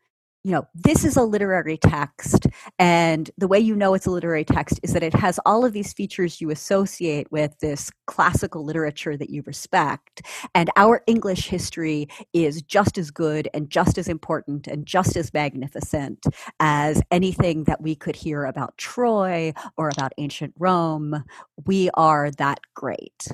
you 0.45 0.53
know, 0.53 0.69
this 0.75 1.07
is 1.07 1.17
a 1.17 1.23
literary 1.23 1.79
text, 1.79 2.47
and 2.79 3.31
the 3.39 3.49
way 3.49 3.59
you 3.59 3.75
know 3.75 3.95
it's 3.95 4.05
a 4.05 4.11
literary 4.11 4.45
text 4.45 4.79
is 4.83 4.93
that 4.93 5.03
it 5.03 5.15
has 5.15 5.41
all 5.47 5.65
of 5.65 5.73
these 5.73 5.95
features 5.95 6.39
you 6.39 6.51
associate 6.51 7.33
with 7.33 7.59
this 7.61 7.91
classical 8.07 8.63
literature 8.63 9.17
that 9.17 9.31
you 9.31 9.43
respect. 9.47 10.21
And 10.55 10.69
our 10.77 11.03
English 11.07 11.49
history 11.49 12.09
is 12.35 12.61
just 12.61 12.99
as 12.99 13.11
good 13.11 13.49
and 13.55 13.71
just 13.71 13.97
as 13.97 14.07
important 14.07 14.67
and 14.67 14.85
just 14.85 15.17
as 15.17 15.33
magnificent 15.33 16.27
as 16.61 17.01
anything 17.11 17.65
that 17.65 17.81
we 17.81 17.95
could 17.95 18.15
hear 18.15 18.45
about 18.45 18.77
Troy 18.77 19.55
or 19.79 19.89
about 19.89 20.13
ancient 20.19 20.53
Rome. 20.59 21.25
We 21.65 21.89
are 21.95 22.31
that 22.33 22.61
great. 22.75 23.29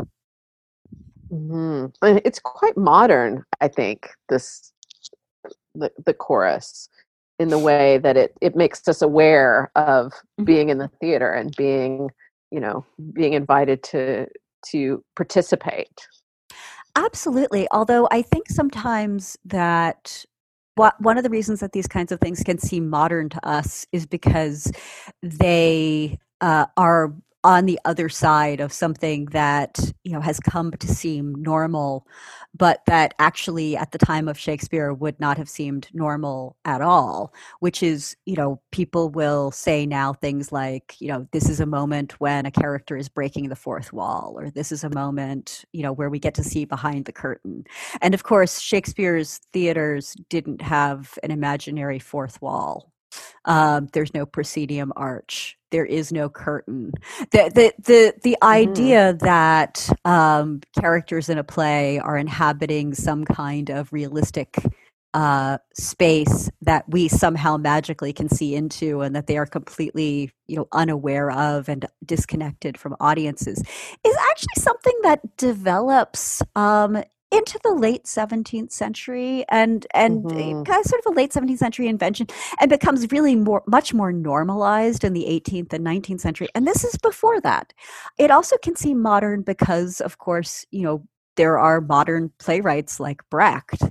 Mm-hmm. 1.33 2.19
It's 2.25 2.39
quite 2.39 2.77
modern, 2.77 3.45
I 3.61 3.69
think. 3.69 4.09
This 4.29 4.73
the 5.75 5.91
the 6.05 6.15
chorus 6.15 6.89
in 7.39 7.49
the 7.49 7.59
way 7.59 7.99
that 7.99 8.17
it 8.17 8.37
it 8.41 8.57
makes 8.57 8.87
us 8.89 9.03
aware 9.03 9.71
of 9.77 10.13
mm-hmm. 10.13 10.45
being 10.45 10.69
in 10.69 10.79
the 10.79 10.91
theater 11.01 11.33
and 11.33 11.55
being 11.57 12.11
you 12.51 12.61
know 12.61 12.85
being 13.13 13.33
invited 13.35 13.83
to 13.85 14.27
to 14.67 15.03
participate 15.17 16.07
Absolutely. 16.97 17.69
Although 17.71 18.09
I 18.11 18.23
think 18.23 18.49
sometimes 18.49 19.39
that 19.45 20.25
one 20.99 21.19
of 21.19 21.25
the 21.25 21.31
reasons 21.31 21.61
that 21.61 21.73
these 21.73 21.87
kinds 21.87 22.11
of 22.11 22.21
things 22.21 22.43
can 22.43 22.59
seem 22.59 22.89
modern 22.89 23.29
to 23.29 23.47
us 23.47 23.87
is 23.93 24.07
because 24.07 24.73
they 25.23 26.19
uh, 26.41 26.67
are 26.77 27.15
on 27.43 27.67
the 27.67 27.79
other 27.85 28.09
side 28.09 28.61
of 28.61 28.73
something 28.73 29.25
that 29.27 29.79
you 30.05 30.13
know 30.13 30.21
has 30.21 30.39
come 30.41 30.71
to 30.73 30.87
seem 30.87 31.35
normal 31.37 32.07
but 32.55 32.81
that 32.87 33.15
actually 33.19 33.77
at 33.77 33.93
the 33.93 33.99
time 33.99 34.29
of 34.29 34.39
shakespeare 34.39 34.93
would 34.93 35.19
not 35.21 35.39
have 35.39 35.49
seemed 35.49 35.89
normal 35.93 36.57
at 36.65 36.83
all 36.83 37.33
which 37.61 37.83
is 37.83 38.17
you 38.27 38.37
know 38.37 38.61
people 38.73 39.09
will 39.09 39.51
say 39.51 39.87
now 39.87 40.13
things 40.13 40.53
like 40.53 40.95
you 41.01 41.09
know 41.09 41.27
this 41.33 41.49
is 41.49 41.61
a 41.61 41.67
moment 41.67 42.21
when 42.21 42.45
a 42.45 42.51
character 42.51 42.97
is 42.97 43.09
breaking 43.09 43.49
the 43.49 43.57
fourth 43.57 43.93
wall 43.93 44.35
or 44.37 44.51
this 44.51 44.71
is 44.71 44.85
a 44.85 44.91
moment 44.91 45.65
you 45.73 45.83
know 45.83 45.93
where 45.93 46.11
we 46.11 46.19
get 46.19 46.35
to 46.35 46.45
see 46.45 46.65
behind 46.65 47.05
the 47.07 47.13
curtain 47.13 47.65
and 48.03 48.13
of 48.13 48.25
course 48.25 48.61
shakespeare's 48.61 49.41
theaters 49.53 50.15
didn't 50.29 50.61
have 50.61 51.19
an 51.23 51.31
imaginary 51.31 51.99
fourth 51.99 52.41
wall 52.43 52.93
um, 53.45 53.89
there's 53.93 54.15
no 54.15 54.27
proscenium 54.27 54.93
arch. 54.97 55.57
There 55.71 55.85
is 55.85 56.13
no 56.13 56.29
curtain. 56.29 56.93
The 57.31 57.51
the 57.55 57.73
the, 57.83 58.15
the 58.23 58.37
mm-hmm. 58.43 58.45
idea 58.45 59.13
that 59.21 59.89
um, 60.05 60.61
characters 60.79 61.29
in 61.29 61.39
a 61.39 61.45
play 61.45 61.99
are 61.99 62.17
inhabiting 62.17 62.95
some 62.95 63.25
kind 63.25 63.71
of 63.71 63.93
realistic 63.93 64.57
uh, 65.13 65.59
space 65.75 66.51
that 66.63 66.85
we 66.89 67.09
somehow 67.09 67.57
magically 67.57 68.13
can 68.13 68.29
see 68.29 68.55
into, 68.55 69.01
and 69.01 69.15
that 69.17 69.27
they 69.27 69.37
are 69.37 69.47
completely 69.47 70.31
you 70.47 70.57
know 70.57 70.69
unaware 70.73 71.31
of 71.31 71.69
and 71.69 71.87
disconnected 72.05 72.79
from 72.79 72.97
audiences, 73.01 73.59
is 74.05 74.17
actually 74.31 74.61
something 74.61 74.99
that 75.03 75.37
develops 75.37 76.43
um, 76.57 77.03
into 77.31 77.59
the 77.63 77.73
late 77.73 78.05
17th 78.05 78.73
century 78.73 79.45
and 79.49 79.87
and 79.95 80.25
mm-hmm. 80.25 80.63
kind 80.65 80.81
of 80.81 80.87
sort 80.87 81.03
of 81.05 81.13
a 81.13 81.17
late 81.17 81.31
17th 81.31 81.59
century 81.59 81.87
invention 81.87 82.27
and 82.61 82.69
becomes 82.71 83.11
really 83.11 83.37
more 83.37 83.63
much 83.67 83.95
more 83.95 84.13
normalized 84.13 85.05
in 85.05 85.13
the 85.13 85.25
18th 85.25 85.73
and 85.73 85.87
19th 85.87 86.21
century 86.21 86.49
and 86.55 86.67
this 86.67 86.85
is 86.85 86.97
before 86.99 87.41
that 87.41 87.73
it 88.19 88.31
also 88.31 88.57
can 88.59 88.77
seem 88.77 89.01
modern 89.01 89.43
because 89.43 90.01
of 90.01 90.19
course 90.19 90.67
you 90.71 90.83
know 90.83 91.03
there 91.37 91.59
are 91.59 91.81
modern 91.81 92.31
playwrights 92.39 93.01
like 93.01 93.23
Brecht 93.31 93.83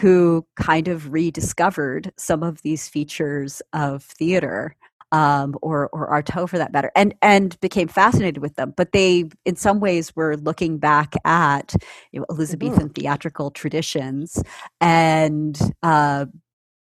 who 0.00 0.46
kind 0.56 0.88
of 0.88 1.12
rediscovered 1.12 2.12
some 2.16 2.42
of 2.42 2.62
these 2.62 2.88
features 2.88 3.62
of 3.72 4.02
theater 4.02 4.74
um, 5.16 5.56
or 5.62 5.88
or 5.94 6.10
Artaud 6.10 6.46
for 6.50 6.58
that 6.58 6.74
matter, 6.74 6.92
and 6.94 7.14
and 7.22 7.58
became 7.60 7.88
fascinated 7.88 8.38
with 8.42 8.54
them. 8.56 8.74
But 8.76 8.92
they, 8.92 9.24
in 9.46 9.56
some 9.56 9.80
ways, 9.80 10.14
were 10.14 10.36
looking 10.36 10.76
back 10.76 11.14
at 11.24 11.74
you 12.12 12.20
know, 12.20 12.26
Elizabethan 12.28 12.90
mm-hmm. 12.90 13.00
theatrical 13.00 13.50
traditions 13.50 14.42
and 14.78 15.58
uh, 15.82 16.26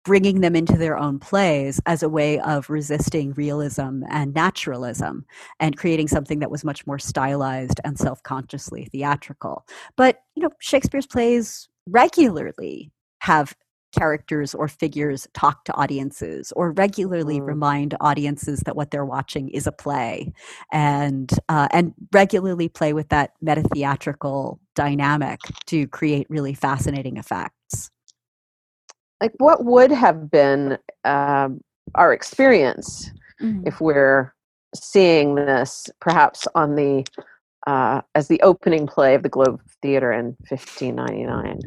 bringing 0.05 0.41
them 0.41 0.57
into 0.57 0.77
their 0.77 0.99
own 0.99 1.21
plays 1.21 1.81
as 1.87 2.03
a 2.03 2.09
way 2.09 2.41
of 2.41 2.69
resisting 2.69 3.33
realism 3.35 4.03
and 4.11 4.35
naturalism 4.35 5.25
and 5.61 5.77
creating 5.77 6.09
something 6.09 6.41
that 6.41 6.51
was 6.51 6.65
much 6.65 6.85
more 6.89 6.99
stylized 6.99 7.81
and 7.85 7.99
self-consciously 7.99 8.87
theatrical. 8.87 9.65
But 9.97 10.19
you 10.35 10.43
know, 10.43 10.51
Shakespeare's 10.59 11.07
plays 11.07 11.69
regularly 11.87 12.91
have 13.21 13.55
characters 13.95 14.55
or 14.55 14.69
figures 14.69 15.27
talk 15.35 15.65
to 15.65 15.75
audiences 15.75 16.53
or 16.57 16.73
regularly 16.73 17.41
mm. 17.41 17.47
remind 17.47 17.95
audiences 18.01 18.61
that 18.61 18.77
what 18.77 18.91
they're 18.91 19.05
watching 19.05 19.49
is 19.51 19.67
a 19.67 19.73
play 19.73 20.33
and 20.73 21.31
uh, 21.49 21.69
and 21.71 21.95
regularly 22.13 22.69
play 22.69 22.93
with 22.93 23.09
that 23.09 23.33
meta 23.41 23.63
theatrical 23.73 24.59
dynamic 24.75 25.41
to 25.67 25.87
create 25.89 26.27
really 26.29 26.55
fascinating 26.55 27.17
effects 27.17 27.91
like 29.21 29.33
what 29.39 29.65
would 29.65 29.91
have 29.91 30.31
been 30.31 30.77
um, 31.05 31.61
our 31.95 32.13
experience 32.13 33.11
mm. 33.41 33.67
if 33.67 33.81
we're 33.81 34.35
seeing 34.75 35.35
this 35.35 35.87
perhaps 36.01 36.47
on 36.55 36.75
the 36.75 37.05
uh, 37.67 38.03
as 38.15 38.29
the 38.29 38.41
opening 38.43 38.87
play 38.87 39.15
of 39.15 39.23
the 39.23 39.29
globe 39.29 39.61
theater 39.81 40.13
in 40.13 40.37
1599 40.49 41.61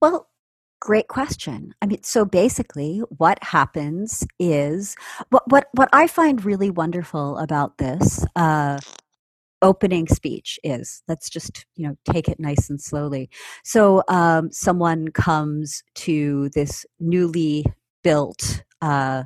well 0.00 0.29
Great 0.80 1.08
question. 1.08 1.74
I 1.82 1.86
mean, 1.86 2.02
so 2.02 2.24
basically, 2.24 3.00
what 3.18 3.42
happens 3.44 4.26
is 4.38 4.96
what 5.28 5.42
what 5.50 5.68
what 5.72 5.90
I 5.92 6.06
find 6.06 6.42
really 6.42 6.70
wonderful 6.70 7.36
about 7.36 7.76
this 7.76 8.24
uh, 8.34 8.78
opening 9.62 10.08
speech 10.08 10.58
is 10.64 11.02
let's 11.08 11.30
just 11.30 11.66
you 11.76 11.88
know 11.88 11.96
take 12.10 12.28
it 12.28 12.40
nice 12.40 12.70
and 12.70 12.80
slowly. 12.80 13.30
So, 13.64 14.02
um, 14.08 14.50
someone 14.52 15.08
comes 15.10 15.82
to 15.96 16.50
this 16.54 16.86
newly 16.98 17.66
built 18.02 18.64
uh, 18.82 19.24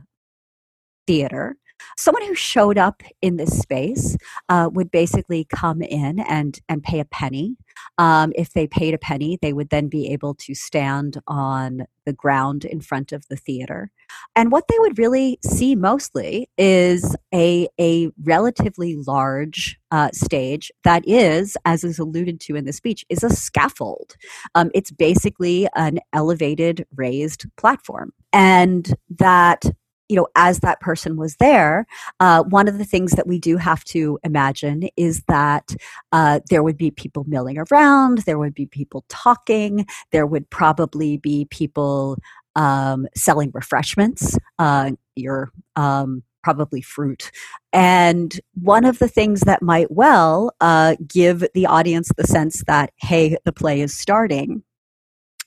theater 1.06 1.56
someone 1.96 2.24
who 2.26 2.34
showed 2.34 2.78
up 2.78 3.02
in 3.22 3.36
this 3.36 3.58
space 3.58 4.16
uh, 4.48 4.68
would 4.72 4.90
basically 4.90 5.44
come 5.44 5.82
in 5.82 6.20
and 6.20 6.60
and 6.68 6.82
pay 6.82 7.00
a 7.00 7.04
penny. 7.04 7.56
Um, 7.98 8.32
if 8.36 8.52
they 8.52 8.66
paid 8.66 8.94
a 8.94 8.98
penny 8.98 9.38
they 9.40 9.52
would 9.52 9.70
then 9.70 9.88
be 9.88 10.12
able 10.12 10.34
to 10.34 10.54
stand 10.54 11.20
on 11.26 11.86
the 12.04 12.12
ground 12.12 12.64
in 12.64 12.80
front 12.80 13.12
of 13.12 13.26
the 13.28 13.36
theater. 13.36 13.90
And 14.36 14.52
what 14.52 14.64
they 14.68 14.78
would 14.78 14.98
really 14.98 15.38
see 15.42 15.74
mostly 15.74 16.50
is 16.58 17.16
a, 17.32 17.68
a 17.80 18.10
relatively 18.22 18.96
large 18.96 19.78
uh, 19.90 20.10
stage 20.12 20.70
that 20.82 21.02
is 21.06 21.56
as 21.64 21.84
is 21.84 21.98
alluded 21.98 22.40
to 22.40 22.56
in 22.56 22.64
the 22.64 22.72
speech 22.72 23.04
is 23.08 23.22
a 23.22 23.30
scaffold. 23.30 24.16
Um, 24.54 24.70
it's 24.74 24.90
basically 24.90 25.68
an 25.74 26.00
elevated 26.12 26.86
raised 26.96 27.46
platform. 27.56 28.12
And 28.32 28.94
that 29.18 29.64
you 30.08 30.16
know, 30.16 30.26
as 30.34 30.60
that 30.60 30.80
person 30.80 31.16
was 31.16 31.36
there, 31.36 31.86
uh, 32.20 32.42
one 32.44 32.68
of 32.68 32.78
the 32.78 32.84
things 32.84 33.12
that 33.12 33.26
we 33.26 33.38
do 33.38 33.56
have 33.56 33.84
to 33.84 34.18
imagine 34.22 34.88
is 34.96 35.22
that 35.28 35.74
uh, 36.12 36.40
there 36.50 36.62
would 36.62 36.76
be 36.76 36.90
people 36.90 37.24
milling 37.26 37.58
around, 37.70 38.18
there 38.18 38.38
would 38.38 38.54
be 38.54 38.66
people 38.66 39.04
talking, 39.08 39.86
there 40.12 40.26
would 40.26 40.48
probably 40.50 41.16
be 41.16 41.46
people 41.50 42.18
um, 42.56 43.06
selling 43.16 43.50
refreshments, 43.54 44.38
uh, 44.58 44.92
your 45.16 45.50
um, 45.76 46.22
probably 46.42 46.82
fruit. 46.82 47.30
And 47.72 48.38
one 48.62 48.84
of 48.84 48.98
the 48.98 49.08
things 49.08 49.40
that 49.40 49.62
might 49.62 49.90
well 49.90 50.54
uh, 50.60 50.96
give 51.08 51.44
the 51.54 51.66
audience 51.66 52.10
the 52.16 52.24
sense 52.24 52.62
that, 52.66 52.92
hey, 52.96 53.36
the 53.44 53.52
play 53.52 53.80
is 53.80 53.96
starting 53.96 54.62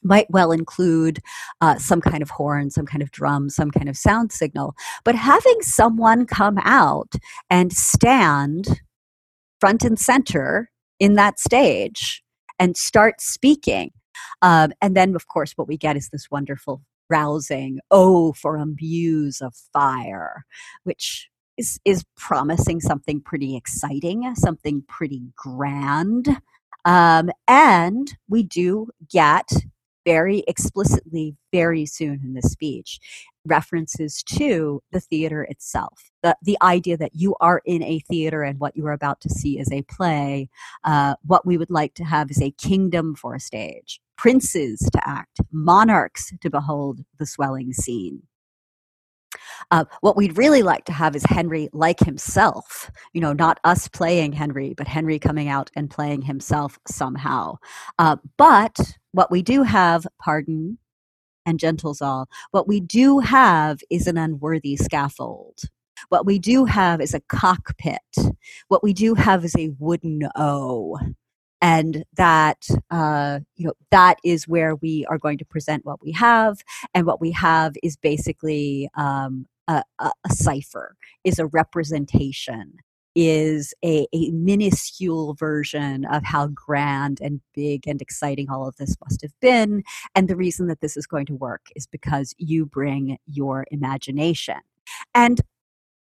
might 0.03 0.27
well 0.29 0.51
include 0.51 1.19
uh, 1.61 1.77
some 1.77 2.01
kind 2.01 2.21
of 2.21 2.29
horn, 2.29 2.69
some 2.69 2.85
kind 2.85 3.01
of 3.01 3.11
drum, 3.11 3.49
some 3.49 3.71
kind 3.71 3.89
of 3.89 3.97
sound 3.97 4.31
signal. 4.31 4.75
But 5.03 5.15
having 5.15 5.61
someone 5.61 6.25
come 6.25 6.57
out 6.63 7.13
and 7.49 7.73
stand 7.73 8.81
front 9.59 9.83
and 9.83 9.99
center 9.99 10.69
in 10.99 11.13
that 11.13 11.39
stage 11.39 12.23
and 12.59 12.75
start 12.75 13.21
speaking. 13.21 13.91
Um, 14.41 14.71
and 14.81 14.95
then, 14.95 15.15
of 15.15 15.27
course, 15.27 15.53
what 15.55 15.67
we 15.67 15.77
get 15.77 15.97
is 15.97 16.09
this 16.09 16.29
wonderful 16.31 16.81
rousing, 17.09 17.79
oh, 17.91 18.33
for 18.33 18.57
a 18.57 18.65
muse 18.65 19.41
of 19.41 19.53
fire, 19.73 20.45
which 20.83 21.29
is, 21.57 21.79
is 21.85 22.03
promising 22.15 22.81
something 22.81 23.21
pretty 23.21 23.55
exciting, 23.55 24.33
something 24.35 24.83
pretty 24.87 25.21
grand. 25.35 26.41
Um, 26.85 27.29
and 27.47 28.15
we 28.29 28.43
do 28.43 28.89
get 29.09 29.49
very 30.07 30.45
explicitly 30.47 31.35
very 31.51 31.85
soon 31.85 32.21
in 32.23 32.33
the 32.33 32.41
speech 32.41 32.99
references 33.45 34.23
to 34.23 34.81
the 34.93 35.01
theater 35.01 35.43
itself. 35.43 36.11
The, 36.23 36.37
the 36.41 36.57
idea 36.61 36.97
that 36.97 37.11
you 37.15 37.35
are 37.41 37.61
in 37.65 37.83
a 37.83 37.99
theater 37.99 38.43
and 38.43 38.59
what 38.59 38.77
you 38.77 38.87
are 38.87 38.93
about 38.93 39.21
to 39.21 39.29
see 39.29 39.59
is 39.59 39.71
a 39.71 39.83
play 39.83 40.49
uh, 40.85 41.15
what 41.25 41.45
we 41.45 41.57
would 41.57 41.71
like 41.71 41.93
to 41.95 42.05
have 42.05 42.31
is 42.31 42.41
a 42.41 42.51
kingdom 42.51 43.15
for 43.15 43.35
a 43.35 43.41
stage 43.41 44.01
princes 44.17 44.79
to 44.93 45.09
act 45.09 45.41
monarchs 45.51 46.33
to 46.41 46.49
behold 46.49 47.01
the 47.19 47.25
swelling 47.27 47.73
scene 47.73 48.23
uh, 49.71 49.85
what 50.01 50.15
we'd 50.15 50.37
really 50.37 50.63
like 50.63 50.85
to 50.85 50.93
have 50.93 51.15
is 51.15 51.23
Henry 51.25 51.69
like 51.73 51.99
himself, 51.99 52.89
you 53.13 53.21
know, 53.21 53.33
not 53.33 53.59
us 53.63 53.87
playing 53.87 54.33
Henry, 54.33 54.73
but 54.75 54.87
Henry 54.87 55.19
coming 55.19 55.49
out 55.49 55.69
and 55.75 55.89
playing 55.89 56.21
himself 56.21 56.79
somehow. 56.87 57.57
Uh, 57.99 58.17
but 58.37 58.77
what 59.11 59.31
we 59.31 59.41
do 59.41 59.63
have, 59.63 60.05
pardon 60.19 60.77
and 61.45 61.59
gentles 61.59 62.01
all, 62.01 62.27
what 62.51 62.67
we 62.67 62.79
do 62.79 63.19
have 63.19 63.79
is 63.89 64.05
an 64.07 64.17
unworthy 64.17 64.75
scaffold. 64.75 65.59
What 66.09 66.25
we 66.25 66.39
do 66.39 66.65
have 66.65 67.01
is 67.01 67.13
a 67.13 67.21
cockpit. 67.21 68.01
What 68.67 68.83
we 68.83 68.93
do 68.93 69.15
have 69.15 69.43
is 69.43 69.55
a 69.57 69.71
wooden 69.79 70.27
O 70.35 70.99
and 71.61 72.03
that 72.15 72.67
uh, 72.91 73.39
you 73.55 73.67
know 73.67 73.73
that 73.91 74.17
is 74.23 74.47
where 74.47 74.75
we 74.75 75.05
are 75.09 75.17
going 75.17 75.37
to 75.37 75.45
present 75.45 75.85
what 75.85 76.01
we 76.01 76.11
have 76.11 76.57
and 76.93 77.05
what 77.05 77.21
we 77.21 77.31
have 77.31 77.75
is 77.83 77.97
basically 77.97 78.89
um, 78.95 79.45
a, 79.67 79.83
a, 79.99 80.11
a, 80.25 80.29
cipher 80.29 80.95
is 81.23 81.39
a 81.39 81.47
representation 81.47 82.73
is 83.19 83.73
a, 83.83 84.05
a 84.13 84.29
minuscule 84.29 85.33
version 85.33 86.05
of 86.05 86.23
how 86.23 86.45
grand 86.47 87.19
and 87.19 87.41
big 87.55 87.87
and 87.87 87.99
exciting 87.99 88.47
all 88.47 88.67
of 88.67 88.75
this 88.75 88.95
must 89.03 89.23
have 89.23 89.33
been. 89.41 89.83
And 90.13 90.27
the 90.27 90.35
reason 90.35 90.67
that 90.67 90.81
this 90.81 90.95
is 90.95 91.07
going 91.07 91.25
to 91.25 91.33
work 91.33 91.65
is 91.75 91.87
because 91.87 92.35
you 92.37 92.67
bring 92.67 93.17
your 93.25 93.65
imagination. 93.71 94.59
And 95.15 95.41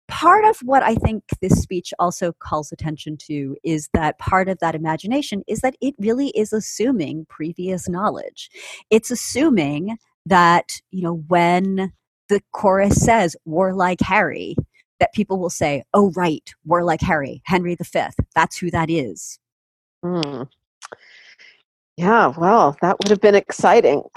part 0.09 0.45
of 0.45 0.59
what 0.61 0.83
I 0.83 0.95
think 0.95 1.25
this 1.41 1.61
speech 1.63 1.93
also 1.99 2.33
calls 2.33 2.73
attention 2.73 3.17
to 3.29 3.57
is 3.65 3.89
that 3.95 4.19
part 4.19 4.49
of 4.49 4.59
that 4.61 4.75
imagination 4.75 5.43
is 5.47 5.61
that 5.61 5.77
it 5.81 5.95
really 5.99 6.29
is 6.29 6.53
assuming 6.53 7.27
previous 7.29 7.89
knowledge. 7.89 8.51
It's 8.91 9.11
assuming 9.11 9.97
that, 10.27 10.81
you 10.91 11.03
know, 11.03 11.23
when 11.29 11.93
the 12.29 12.41
chorus 12.53 13.03
says 13.03 13.37
warlike 13.45 14.01
Harry, 14.01 14.57
that 15.01 15.13
people 15.13 15.39
will 15.39 15.51
say, 15.51 15.83
oh, 15.93 16.13
right, 16.17 16.49
warlike 16.65 17.01
Harry, 17.01 17.43
Henry 17.45 17.75
V, 17.75 18.01
that's 18.35 18.57
who 18.57 18.71
that 18.71 18.91
is. 18.91 19.39
Mm. 20.05 20.49
Yeah, 21.97 22.33
well, 22.37 22.77
that 22.83 22.97
would 22.99 23.11
have 23.11 23.21
been 23.21 23.35
exciting. 23.35 24.03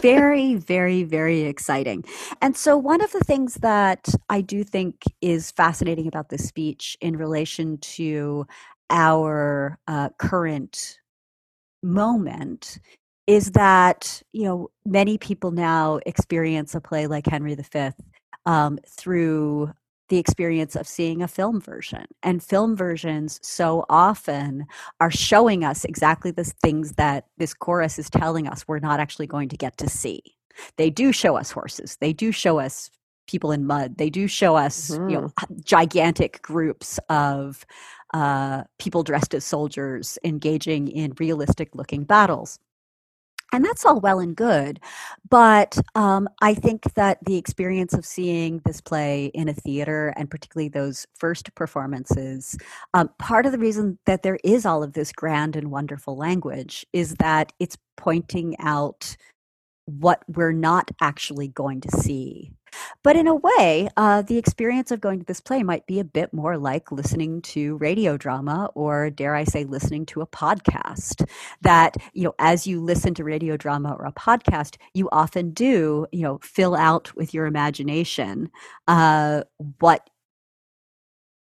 very, 0.00 0.54
very, 0.54 1.02
very 1.02 1.42
exciting. 1.42 2.04
And 2.40 2.56
so, 2.56 2.76
one 2.76 3.00
of 3.00 3.12
the 3.12 3.20
things 3.20 3.54
that 3.56 4.08
I 4.28 4.40
do 4.40 4.64
think 4.64 5.02
is 5.20 5.50
fascinating 5.50 6.06
about 6.06 6.28
this 6.28 6.46
speech 6.46 6.96
in 7.00 7.16
relation 7.16 7.78
to 7.78 8.46
our 8.90 9.78
uh, 9.86 10.10
current 10.18 10.98
moment 11.82 12.78
is 13.26 13.52
that 13.52 14.22
you 14.32 14.44
know 14.44 14.68
many 14.84 15.18
people 15.18 15.50
now 15.50 16.00
experience 16.06 16.74
a 16.74 16.80
play 16.80 17.06
like 17.06 17.26
Henry 17.26 17.54
V 17.54 17.90
um, 18.46 18.78
through 18.86 19.72
the 20.08 20.18
experience 20.18 20.74
of 20.74 20.88
seeing 20.88 21.22
a 21.22 21.28
film 21.28 21.60
version. 21.60 22.04
And 22.22 22.42
film 22.42 22.76
versions 22.76 23.38
so 23.42 23.84
often 23.88 24.66
are 25.00 25.10
showing 25.10 25.64
us 25.64 25.84
exactly 25.84 26.30
the 26.30 26.44
things 26.44 26.92
that 26.92 27.26
this 27.36 27.54
chorus 27.54 27.98
is 27.98 28.10
telling 28.10 28.46
us 28.46 28.66
we're 28.66 28.78
not 28.78 29.00
actually 29.00 29.26
going 29.26 29.48
to 29.50 29.56
get 29.56 29.76
to 29.78 29.88
see. 29.88 30.22
They 30.76 30.90
do 30.90 31.12
show 31.12 31.36
us 31.36 31.50
horses, 31.50 31.96
they 32.00 32.12
do 32.12 32.32
show 32.32 32.58
us 32.58 32.90
people 33.28 33.52
in 33.52 33.66
mud, 33.66 33.98
they 33.98 34.10
do 34.10 34.26
show 34.26 34.56
us 34.56 34.90
mm-hmm. 34.90 35.08
you 35.08 35.20
know, 35.20 35.28
mm-hmm. 35.28 35.54
gigantic 35.62 36.42
groups 36.42 36.98
of 37.08 37.64
uh, 38.14 38.64
people 38.78 39.02
dressed 39.02 39.34
as 39.34 39.44
soldiers 39.44 40.18
engaging 40.24 40.88
in 40.88 41.12
realistic 41.18 41.74
looking 41.74 42.04
battles. 42.04 42.58
And 43.52 43.64
that's 43.64 43.84
all 43.86 44.00
well 44.00 44.20
and 44.20 44.36
good. 44.36 44.78
But 45.28 45.78
um, 45.94 46.28
I 46.42 46.54
think 46.54 46.82
that 46.94 47.18
the 47.24 47.36
experience 47.36 47.94
of 47.94 48.04
seeing 48.04 48.60
this 48.64 48.80
play 48.80 49.26
in 49.34 49.48
a 49.48 49.54
theater, 49.54 50.12
and 50.16 50.30
particularly 50.30 50.68
those 50.68 51.06
first 51.18 51.54
performances, 51.54 52.56
um, 52.94 53.10
part 53.18 53.46
of 53.46 53.52
the 53.52 53.58
reason 53.58 53.98
that 54.06 54.22
there 54.22 54.38
is 54.44 54.66
all 54.66 54.82
of 54.82 54.92
this 54.92 55.12
grand 55.12 55.56
and 55.56 55.70
wonderful 55.70 56.16
language 56.16 56.86
is 56.92 57.14
that 57.16 57.52
it's 57.58 57.76
pointing 57.96 58.56
out 58.60 59.16
what 59.86 60.22
we're 60.28 60.52
not 60.52 60.90
actually 61.00 61.48
going 61.48 61.80
to 61.80 61.90
see. 61.90 62.52
But 63.02 63.16
in 63.16 63.26
a 63.26 63.34
way, 63.34 63.88
uh, 63.96 64.22
the 64.22 64.38
experience 64.38 64.90
of 64.90 65.00
going 65.00 65.20
to 65.20 65.24
this 65.24 65.40
play 65.40 65.62
might 65.62 65.86
be 65.86 66.00
a 66.00 66.04
bit 66.04 66.32
more 66.32 66.58
like 66.58 66.92
listening 66.92 67.42
to 67.42 67.76
radio 67.76 68.16
drama, 68.16 68.70
or 68.74 69.10
dare 69.10 69.34
I 69.34 69.44
say, 69.44 69.64
listening 69.64 70.06
to 70.06 70.20
a 70.20 70.26
podcast. 70.26 71.28
That, 71.62 71.96
you 72.12 72.24
know, 72.24 72.34
as 72.38 72.66
you 72.66 72.80
listen 72.80 73.14
to 73.14 73.24
radio 73.24 73.56
drama 73.56 73.94
or 73.98 74.04
a 74.04 74.12
podcast, 74.12 74.76
you 74.94 75.08
often 75.10 75.50
do, 75.50 76.06
you 76.12 76.22
know, 76.22 76.38
fill 76.42 76.74
out 76.74 77.14
with 77.16 77.34
your 77.34 77.46
imagination 77.46 78.50
uh, 78.86 79.42
what 79.80 80.08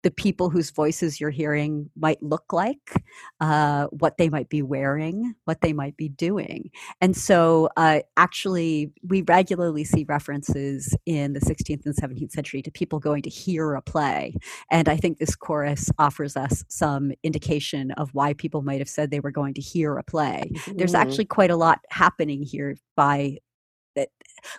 the 0.02 0.10
people 0.10 0.50
whose 0.50 0.70
voices 0.70 1.20
you're 1.20 1.30
hearing 1.30 1.90
might 1.96 2.22
look 2.22 2.52
like, 2.52 3.02
uh, 3.40 3.86
what 3.86 4.16
they 4.18 4.28
might 4.28 4.48
be 4.48 4.62
wearing, 4.62 5.34
what 5.44 5.60
they 5.60 5.72
might 5.72 5.96
be 5.96 6.08
doing. 6.08 6.70
And 7.00 7.16
so, 7.16 7.68
uh, 7.76 8.00
actually, 8.16 8.92
we 9.06 9.22
regularly 9.22 9.84
see 9.84 10.04
references 10.08 10.96
in 11.06 11.32
the 11.32 11.40
16th 11.40 11.86
and 11.86 11.94
17th 11.94 12.32
century 12.32 12.62
to 12.62 12.70
people 12.70 12.98
going 12.98 13.22
to 13.22 13.30
hear 13.30 13.74
a 13.74 13.82
play. 13.82 14.34
And 14.70 14.88
I 14.88 14.96
think 14.96 15.18
this 15.18 15.36
chorus 15.36 15.90
offers 15.98 16.36
us 16.36 16.64
some 16.68 17.12
indication 17.22 17.92
of 17.92 18.10
why 18.12 18.34
people 18.34 18.62
might 18.62 18.80
have 18.80 18.88
said 18.88 19.10
they 19.10 19.20
were 19.20 19.30
going 19.30 19.54
to 19.54 19.60
hear 19.60 19.96
a 19.96 20.02
play. 20.02 20.50
Mm-hmm. 20.52 20.78
There's 20.78 20.94
actually 20.94 21.26
quite 21.26 21.50
a 21.50 21.56
lot 21.56 21.80
happening 21.90 22.42
here 22.42 22.76
by 22.96 23.38
that 23.96 24.08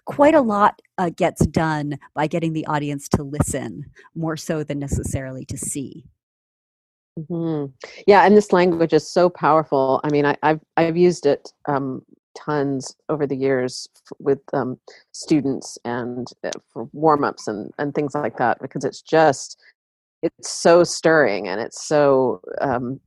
quite 0.05 0.35
a 0.35 0.41
lot 0.41 0.81
uh, 0.97 1.09
gets 1.15 1.45
done 1.47 1.97
by 2.15 2.27
getting 2.27 2.53
the 2.53 2.65
audience 2.67 3.07
to 3.09 3.23
listen 3.23 3.85
more 4.15 4.37
so 4.37 4.63
than 4.63 4.79
necessarily 4.79 5.45
to 5.45 5.57
see. 5.57 6.05
Mm-hmm. 7.19 7.71
Yeah, 8.07 8.25
and 8.25 8.35
this 8.35 8.51
language 8.51 8.93
is 8.93 9.07
so 9.07 9.29
powerful. 9.29 10.01
I 10.03 10.09
mean, 10.09 10.25
I, 10.25 10.37
have 10.41 10.59
I've 10.77 10.97
used 10.97 11.25
it 11.25 11.51
um, 11.67 12.03
tons 12.35 12.95
over 13.09 13.27
the 13.27 13.35
years 13.35 13.87
with 14.19 14.39
um, 14.53 14.79
students 15.11 15.77
and 15.85 16.27
uh, 16.43 16.49
for 16.71 16.89
warm 16.93 17.23
ups 17.23 17.47
and 17.47 17.71
and 17.77 17.93
things 17.93 18.15
like 18.15 18.37
that 18.37 18.59
because 18.61 18.83
it's 18.83 19.01
just 19.01 19.59
it's 20.23 20.49
so 20.49 20.83
stirring 20.83 21.47
and 21.47 21.61
it's 21.61 21.85
so 21.85 22.41
um, 22.61 22.99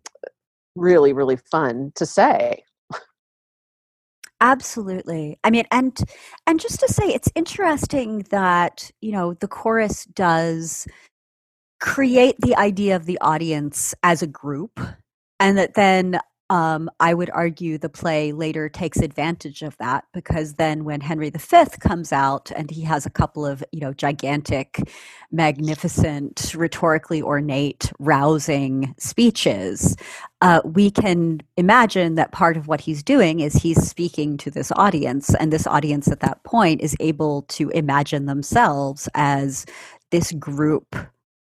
really 0.77 1.13
really 1.13 1.37
fun 1.37 1.93
to 1.97 2.07
say. 2.07 2.63
Absolutely. 4.41 5.39
I 5.45 5.51
mean, 5.51 5.65
and 5.71 5.97
and 6.47 6.61
just 6.61 6.81
to 6.81 6.89
say, 6.93 7.05
it's 7.07 7.31
interesting 7.35 8.27
that 8.31 8.91
you 9.01 9.13
know 9.13 9.35
the 9.35 9.49
chorus 9.49 10.05
does 10.07 10.87
create 11.81 12.37
the 12.41 12.57
idea 12.57 12.97
of 12.97 13.07
the 13.07 13.19
audience 13.21 13.95
as 14.03 14.23
a 14.23 14.27
group, 14.29 14.81
and 15.41 15.59
that 15.59 15.75
then 15.75 16.21
um, 16.49 16.89
I 17.01 17.13
would 17.13 17.31
argue 17.31 17.77
the 17.77 17.89
play 17.89 18.31
later 18.33 18.69
takes 18.69 18.99
advantage 18.99 19.63
of 19.63 19.77
that 19.79 20.05
because 20.13 20.55
then 20.55 20.85
when 20.85 21.01
Henry 21.01 21.31
V 21.31 21.65
comes 21.81 22.13
out 22.13 22.53
and 22.55 22.71
he 22.71 22.83
has 22.83 23.05
a 23.05 23.11
couple 23.11 23.45
of 23.45 23.65
you 23.73 23.81
know 23.81 23.93
gigantic, 23.93 24.81
magnificent, 25.33 26.53
rhetorically 26.55 27.21
ornate, 27.21 27.93
rousing 27.99 28.95
speeches, 28.99 29.97
uh, 30.41 30.61
we 30.65 30.91
can 30.91 31.41
imagine 31.57 32.15
that 32.15 32.31
part 32.33 32.57
of 32.57 32.69
what 32.69 32.81
he's 32.81 33.03
doing 33.03 33.41
is 33.41 33.55
he's 33.55 33.83
speaking 33.85 34.37
to 34.37 34.51
this 34.51 34.71
audience, 34.77 35.35
and 35.35 35.53
this 35.53 35.67
audience 35.67 36.07
at 36.09 36.21
that 36.21 36.43
point 36.45 36.81
is 36.81 36.97
able 37.01 37.43
to 37.43 37.71
imagine 37.71 38.27
themselves 38.27 39.09
as 39.15 39.67
this 40.11 40.31
group 40.33 40.95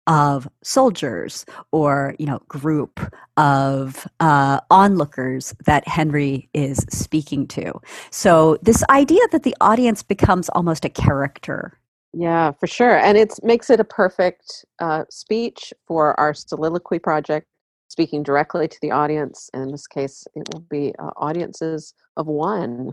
of 0.10 0.50
soldiers 0.64 1.46
or 1.72 2.16
you 2.20 2.26
know 2.26 2.40
group 2.48 3.00
of 3.38 4.08
uh, 4.20 4.60
onlookers 4.72 5.54
that 5.66 5.88
henry 5.88 6.50
is 6.54 6.80
speaking 6.90 7.48
to. 7.48 7.72
So 8.10 8.58
this 8.64 8.84
idea 8.90 9.22
that 9.32 9.44
the 9.44 9.56
audience 9.62 10.04
becomes 10.04 10.50
almost 10.50 10.84
a 10.84 10.90
character. 10.90 11.80
Yeah 12.12 12.52
for 12.60 12.66
sure. 12.66 12.98
And 12.98 13.18
it 13.18 13.34
makes 13.44 13.70
it 13.70 13.80
a 13.80 13.84
perfect 13.84 14.66
uh, 14.80 15.04
speech 15.12 15.72
for 15.88 16.20
our 16.20 16.34
soliloquy 16.34 17.00
project 17.00 17.46
speaking 17.88 18.24
directly 18.24 18.68
to 18.68 18.78
the 18.82 18.92
audience. 18.92 19.50
And 19.54 19.64
in 19.64 19.72
this 19.72 19.88
case 19.88 20.28
it 20.36 20.50
will 20.52 20.66
be 20.72 20.94
uh, 20.98 21.12
audiences 21.18 21.94
of 22.18 22.26
one 22.26 22.92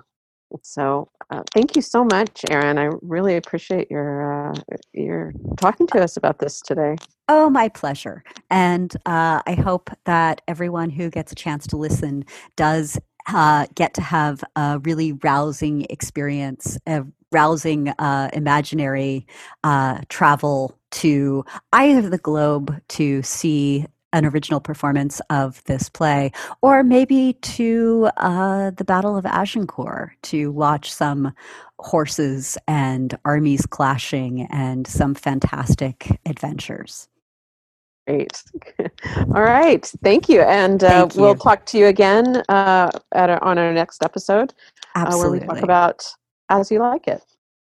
so 0.63 1.09
uh, 1.31 1.43
thank 1.53 1.77
you 1.77 1.83
so 1.83 2.05
much, 2.05 2.45
Erin. 2.51 2.79
I 2.79 2.91
really 3.03 3.37
appreciate 3.37 3.91
your 3.91 4.51
uh, 4.51 4.55
your 4.93 5.33
talking 5.57 5.87
to 5.89 6.03
us 6.03 6.17
about 6.17 6.39
this 6.39 6.61
today. 6.61 6.97
Oh, 7.29 7.51
my 7.51 7.69
pleasure. 7.69 8.23
And 8.51 8.95
uh, 9.07 9.43
I 9.47 9.55
hope 9.55 9.91
that 10.05 10.43
everyone 10.47 10.91
who 10.91 11.11
gets 11.11 11.33
a 11.33 11.35
chance 11.35 11.67
to 11.69 11.77
listen 11.77 12.25
does 12.55 12.99
uh, 13.29 13.67
get 13.75 13.95
to 13.95 14.01
have 14.03 14.45
a 14.55 14.79
really 14.85 15.13
rousing 15.13 15.87
experience, 15.91 16.79
a 16.87 17.05
rousing 17.33 17.89
uh, 17.99 18.31
imaginary 18.33 19.27
uh, 19.65 20.01
travel 20.09 20.79
to 20.93 21.45
either 21.73 22.09
the 22.09 22.19
globe 22.19 22.81
to 22.89 23.23
see 23.23 23.87
an 24.12 24.25
original 24.25 24.61
performance 24.61 25.21
of 25.31 25.62
this 25.64 25.88
play, 25.88 26.33
or 26.62 26.83
maybe 26.83 27.35
to 27.42 28.09
uh, 28.16 28.71
the 28.71 28.85
Battle 28.85 29.16
of 29.16 29.27
Agincourt 29.27 30.12
to 30.23 30.51
watch 30.53 30.92
some 30.92 31.33
horses 31.79 32.57
and 32.66 33.19
armies 33.25 33.66
clashing 33.66 34.42
and 34.51 34.87
some 34.87 35.14
fantastic 35.14 36.19
adventures. 36.25 37.09
Great. 38.07 38.42
All 39.35 39.42
right. 39.42 39.85
Thank 40.03 40.29
you. 40.29 40.40
And 40.42 40.83
uh, 40.85 40.88
Thank 40.88 41.16
you. 41.16 41.23
we'll 41.23 41.35
talk 41.35 41.66
to 41.66 41.79
you 41.79 41.87
again 41.87 42.42
uh, 42.49 42.90
at 43.12 43.31
our, 43.31 43.42
on 43.42 43.59
our 43.59 43.73
next 43.73 44.03
episode 44.03 44.55
Absolutely. 44.95 45.27
Uh, 45.27 45.31
where 45.31 45.40
we 45.40 45.55
talk 45.55 45.64
about 45.64 46.05
As 46.49 46.71
You 46.71 46.79
Like 46.79 47.09
It. 47.09 47.23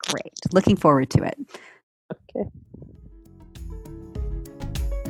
Great. 0.07 0.33
Looking 0.53 0.77
forward 0.77 1.09
to 1.11 1.23
it. 1.23 1.37
Okay. 2.35 2.49